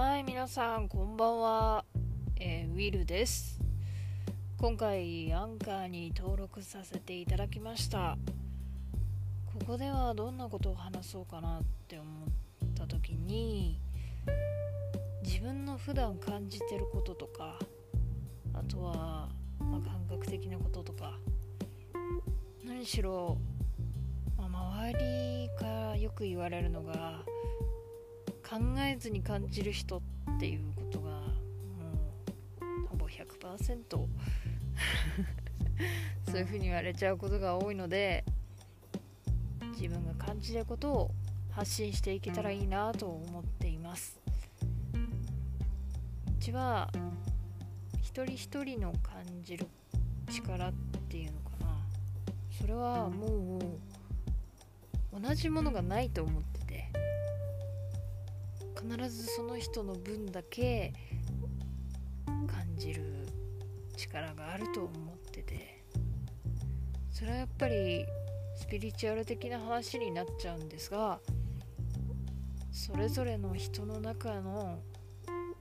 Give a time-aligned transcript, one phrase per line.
[0.00, 1.84] はい、皆さん、こんばんは。
[2.36, 3.60] えーウィルです。
[4.56, 8.16] 今回、アンカーに登録させていただきました。
[9.44, 12.28] ここではどんなことを話そうかなって思っ
[12.74, 13.78] た時に、
[15.22, 17.58] 自分の普段感じてることとか、
[18.54, 21.12] あとは、まあ、感覚的なこととか、
[22.64, 23.36] 何しろ、
[24.38, 27.22] まあ周りからよく言われるのが、
[28.50, 30.00] 考えずに感じる人っ
[30.40, 31.20] ていうことがも
[32.84, 33.86] うほぼ100%
[36.26, 38.24] そういうふうに言われちゃうことが多いので
[39.78, 41.14] 自分が感じることを
[41.52, 44.18] 発信していけたらいいなと思っています。
[44.92, 44.96] う
[46.42, 46.90] ちは
[48.02, 49.68] 一人一人の感じる
[50.28, 50.72] 力っ
[51.08, 51.86] ていうのかな。
[52.50, 53.60] それはも
[55.12, 56.59] う同じものがないと思ってて
[58.90, 60.92] 必ずその人の分だけ
[62.26, 63.28] 感じる
[63.96, 65.84] 力があると思ってて。
[67.20, 68.06] それはやっぱり
[68.56, 71.20] スピリチュアル的な話になっちゃうんですが
[72.72, 74.78] それぞれの人の中の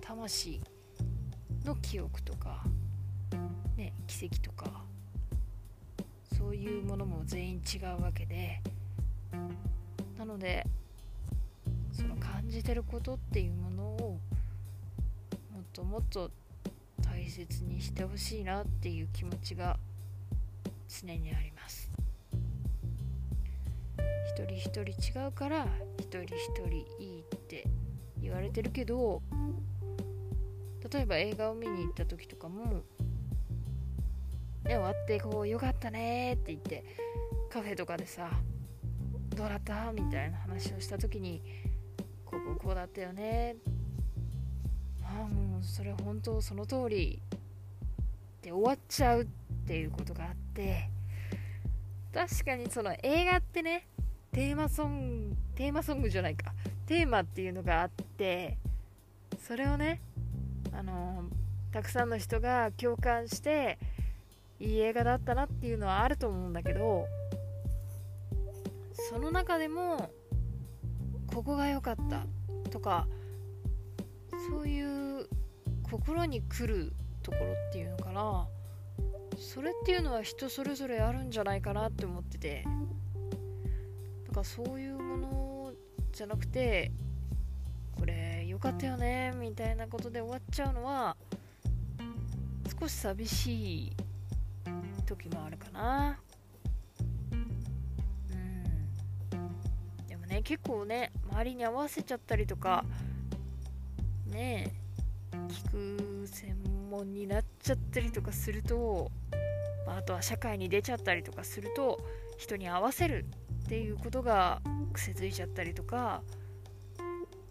[0.00, 0.60] 魂
[1.64, 2.62] の記憶とか、
[3.76, 4.84] ね、奇跡とか
[6.38, 8.62] そういうものも全員違うわけで。
[10.16, 10.64] なので
[11.98, 14.20] その感じてることっていうものを
[15.52, 16.30] もっともっと
[17.02, 19.76] 大切にしてほしいなっていう気持ちが
[20.88, 21.90] 常にあります。
[24.28, 25.66] 一人一人違うから
[25.98, 26.28] 一人一
[26.68, 26.68] 人
[27.00, 27.66] いいって
[28.22, 29.20] 言われてるけど
[30.92, 32.82] 例えば映画を見に行った時とかもね
[34.64, 36.84] 終わってこうよかったねって言って
[37.50, 38.30] カフェとかでさ
[39.34, 39.92] どうだった？
[39.92, 41.42] みたいな話をした時に
[42.30, 43.56] こここうだったよね。
[45.02, 47.18] ああもうそれ本当その通り
[48.42, 49.26] で終わっちゃうっ
[49.66, 50.90] ていうことがあって
[52.12, 53.86] 確かにその映画ってね
[54.32, 56.52] テーマソングテーマソングじゃないか。
[56.86, 58.56] テーマっていうのがあって
[59.46, 60.00] それをね
[60.72, 61.24] あの
[61.72, 63.78] たくさんの人が共感して
[64.60, 67.06] いい映画だったなっていうのはあると思うんだけど
[69.10, 70.10] その中でも
[71.38, 72.26] ここが良かった
[72.68, 73.06] とか
[74.50, 75.28] そういう
[75.84, 78.48] 心に来るところっていうのかな。
[79.38, 82.64] それっていうのは人それぞれあるんじゃないかなって思ってて。
[84.26, 85.72] だかそういうもの
[86.10, 86.90] じゃなくて
[87.96, 91.16] これ良かったよねみたいなことで終わっちゃうのは
[92.80, 93.92] 少し寂しい
[95.06, 96.18] 時もあるかな。
[100.38, 102.84] ね結構ね周りに合わせちゃったりとか
[104.26, 104.72] ね
[105.32, 105.70] 聞
[106.22, 106.56] く専
[106.90, 109.10] 門になっちゃったりとかすると、
[109.86, 111.98] まあ、あとは社会に出ちゃったりとかすると
[112.36, 113.26] 人に合わせる
[113.64, 114.60] っていうことが
[114.92, 116.22] 癖づいちゃったりとか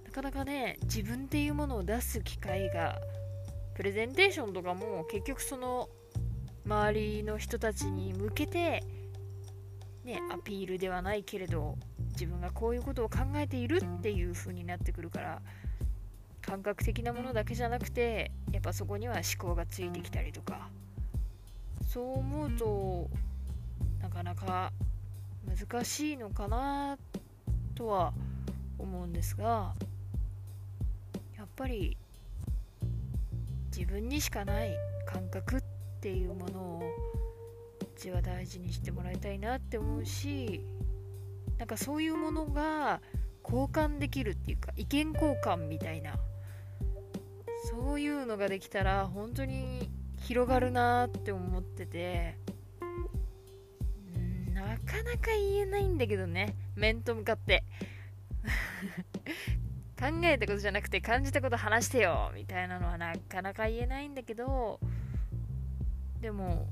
[0.06, 3.00] なかなかね自分っていうものを出す機会が
[3.76, 5.90] プレゼンテーションとかも結局その
[6.66, 8.84] 周りの人たちに向けて
[10.04, 11.78] ねアピールではないけれど
[12.20, 15.42] 自分がこういうことを考えているっていう風になってくるから
[16.42, 20.70] 感覚的なものだけじゃなくてやっぱそこには思考がついてきたりとか
[21.88, 23.08] そう思うと
[24.02, 24.72] なかなか
[25.46, 26.98] 難しいのかな
[27.76, 28.14] とは
[28.80, 29.76] 思うんですが
[31.38, 31.98] やっぱり
[33.76, 34.76] 自分にしかない
[35.06, 35.62] 感覚っ
[36.02, 36.92] ていうものを
[37.80, 40.62] うちは大事にしてもらいたいなって思うし
[41.58, 43.02] なんかそういうものが
[43.44, 46.16] 交換できるっていうか意見交換みたいな
[47.70, 52.38] そういうのができたら本当に広がるなって思ってて
[54.54, 57.64] なかなか言えないんだけどね面と向かって。
[60.00, 64.80] 考えたことじゃなくて感じたこと話してよみたいなのはなかなか言えないんだけど
[66.22, 66.68] でも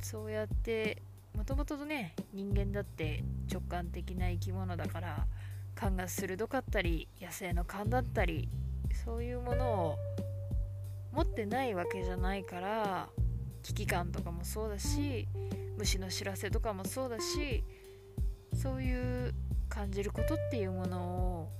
[0.00, 1.00] そうやって
[1.36, 5.26] もともとね人間だって直感的な生き物だから
[5.74, 8.48] 勘が鋭かったり野生の勘だったり
[9.04, 9.96] そういうものを
[11.12, 13.08] 持ってないわけじゃないから
[13.62, 15.26] 危機感とかもそうだし
[15.76, 17.64] 虫の知らせとかもそうだし
[18.54, 19.34] そういう
[19.68, 21.52] 感じることっていうものを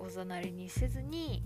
[0.00, 1.42] おざなりにせずに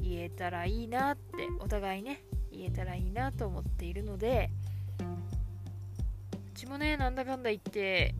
[0.00, 4.50] 言えたらいいなってお互いね言えたらいいなと思っているので
[6.62, 8.14] ちもねなんだかんだ言って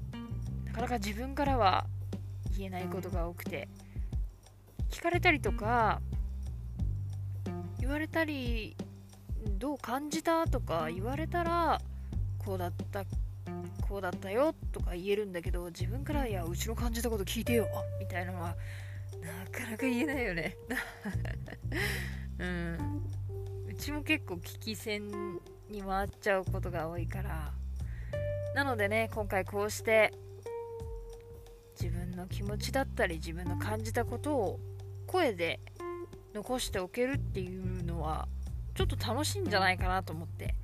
[0.66, 1.86] なかなか自分からは
[2.58, 3.68] 言えないことが多くて
[4.90, 6.00] 聞かれたりとか
[7.78, 8.76] 言われたり
[9.58, 11.80] どう感じたとか言われたら
[12.44, 13.04] こうだった
[13.88, 17.68] こうだったよとか言えるんだけど自分からいやうちの感じたこと聞いてよ
[18.00, 18.56] みたいなのは
[19.20, 20.56] なかなか言えないよね。
[22.40, 23.02] うん。
[23.68, 25.38] うちも結構危機戦
[25.70, 27.52] に回っちゃうことが多いから
[28.54, 30.12] なのでね今回こうして
[31.80, 34.60] 自分の気持ちだったり自分の感じたことを
[35.06, 35.60] 声で
[36.34, 38.28] 残しておけるっていうのは
[38.74, 40.54] ちょっと楽しいんじゃないかなと思って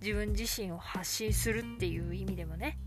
[0.00, 2.78] 自分自身を発信するっていう意味でもね。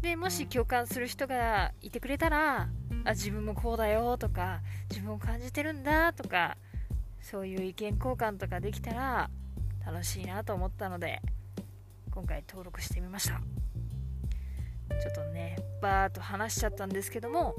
[0.00, 2.68] でもし共感する人がいてくれたら
[3.04, 6.56] あ自分もこうだよとか自分を感じてるんだとか
[7.20, 9.30] そういう意見交換とかできたら
[9.84, 11.20] 楽しいなと思ったので
[12.10, 13.40] 今回登録してみました。
[15.00, 17.54] ちょっとねバーッと話しちゃったんですけども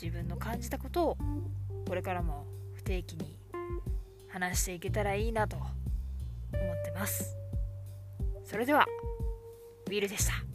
[0.00, 1.16] 自分の感じたことを
[1.88, 2.44] これからも
[2.74, 3.38] 不定期に
[4.28, 5.70] 話していけたらいいなと思っ
[6.84, 7.36] てます。
[8.44, 8.86] それでは
[9.86, 10.45] ウィルでした。